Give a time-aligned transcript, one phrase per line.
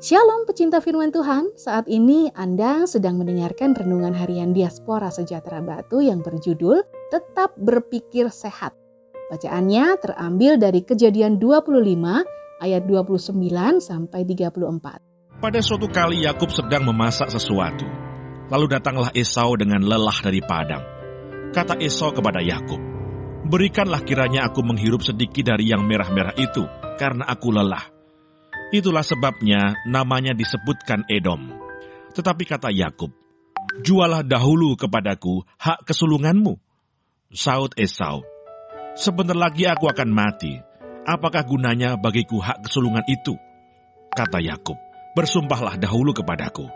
[0.00, 6.24] Shalom pecinta firman Tuhan, saat ini Anda sedang mendengarkan renungan harian Diaspora Sejahtera Batu yang
[6.24, 8.72] berjudul Tetap Berpikir Sehat.
[9.28, 11.84] Bacaannya terambil dari kejadian 25
[12.64, 13.12] ayat 29
[13.84, 15.36] sampai 34.
[15.36, 17.84] Pada suatu kali Yakub sedang memasak sesuatu.
[18.48, 20.80] Lalu datanglah Esau dengan lelah dari padang.
[21.52, 22.80] Kata Esau kepada Yakub,
[23.52, 26.64] "Berikanlah kiranya aku menghirup sedikit dari yang merah-merah itu,
[26.96, 27.99] karena aku lelah."
[28.70, 31.50] Itulah sebabnya namanya disebutkan Edom.
[32.14, 33.10] Tetapi kata Yakub,
[33.82, 36.54] "Jualah dahulu kepadaku hak kesulunganmu."
[37.34, 38.22] Saud Esau,
[38.94, 40.54] "Sebentar lagi aku akan mati.
[41.02, 43.34] Apakah gunanya bagiku hak kesulungan itu?"
[44.14, 44.78] Kata Yakub,
[45.18, 46.70] "Bersumpahlah dahulu kepadaku."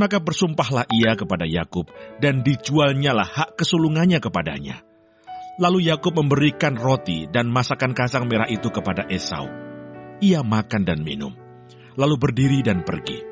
[0.00, 1.84] Maka bersumpahlah ia kepada Yakub
[2.16, 4.80] dan dijualnyalah hak kesulungannya kepadanya.
[5.60, 9.69] Lalu Yakub memberikan roti dan masakan kacang merah itu kepada Esau
[10.20, 11.32] ia makan dan minum,
[11.96, 13.24] lalu berdiri dan pergi.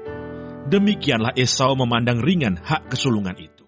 [0.68, 3.64] Demikianlah Esau memandang ringan hak kesulungan itu.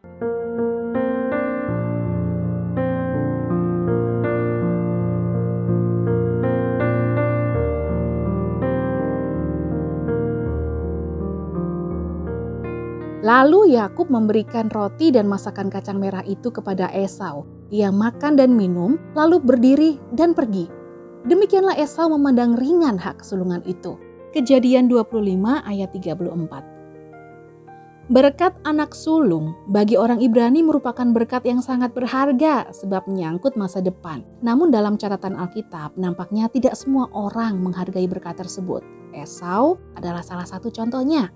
[13.21, 17.45] Lalu Yakub memberikan roti dan masakan kacang merah itu kepada Esau.
[17.69, 20.80] Ia makan dan minum, lalu berdiri dan pergi.
[21.21, 24.01] Demikianlah Esau memandang ringan hak kesulungan itu.
[24.33, 25.21] Kejadian 25
[25.69, 28.09] ayat 34.
[28.11, 34.25] Berkat anak sulung bagi orang Ibrani merupakan berkat yang sangat berharga sebab menyangkut masa depan.
[34.41, 38.81] Namun dalam catatan Alkitab nampaknya tidak semua orang menghargai berkat tersebut.
[39.13, 41.29] Esau adalah salah satu contohnya.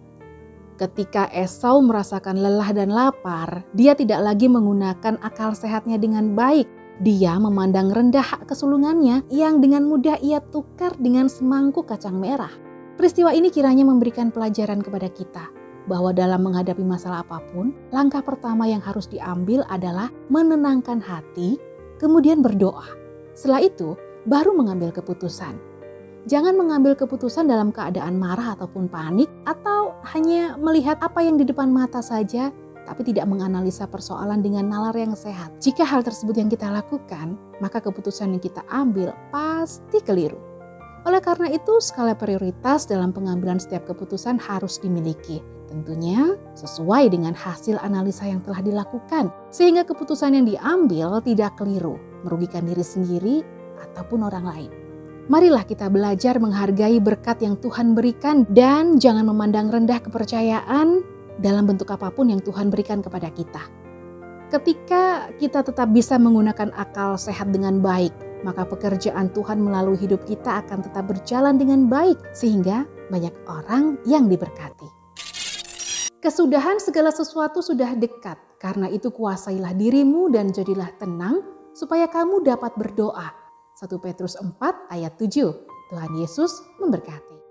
[0.81, 6.67] Ketika Esau merasakan lelah dan lapar, dia tidak lagi menggunakan akal sehatnya dengan baik
[7.03, 12.53] dia memandang rendah hak kesulungannya yang dengan mudah ia tukar dengan semangkuk kacang merah.
[12.95, 15.51] Peristiwa ini kiranya memberikan pelajaran kepada kita
[15.91, 21.59] bahwa dalam menghadapi masalah apa pun, langkah pertama yang harus diambil adalah menenangkan hati,
[22.01, 22.87] kemudian berdoa.
[23.35, 25.59] Setelah itu, baru mengambil keputusan.
[26.25, 31.69] Jangan mengambil keputusan dalam keadaan marah ataupun panik, atau hanya melihat apa yang di depan
[31.69, 32.49] mata saja
[32.85, 35.53] tapi tidak menganalisa persoalan dengan nalar yang sehat.
[35.61, 40.37] Jika hal tersebut yang kita lakukan, maka keputusan yang kita ambil pasti keliru.
[41.05, 45.45] Oleh karena itu, skala prioritas dalam pengambilan setiap keputusan harus dimiliki.
[45.69, 52.65] Tentunya sesuai dengan hasil analisa yang telah dilakukan, sehingga keputusan yang diambil tidak keliru, merugikan
[52.65, 53.45] diri sendiri
[53.91, 54.71] ataupun orang lain.
[55.25, 61.01] Marilah kita belajar menghargai berkat yang Tuhan berikan dan jangan memandang rendah kepercayaan
[61.41, 63.63] dalam bentuk apa pun yang Tuhan berikan kepada kita.
[64.53, 68.13] Ketika kita tetap bisa menggunakan akal sehat dengan baik,
[68.45, 74.29] maka pekerjaan Tuhan melalui hidup kita akan tetap berjalan dengan baik, sehingga banyak orang yang
[74.29, 74.87] diberkati.
[76.21, 81.43] Kesudahan segala sesuatu sudah dekat, karena itu kuasailah dirimu dan jadilah tenang,
[81.75, 83.33] supaya kamu dapat berdoa.
[83.77, 84.57] 1 Petrus 4
[84.89, 85.51] ayat 7,
[85.91, 87.44] Tuhan Yesus memberkati.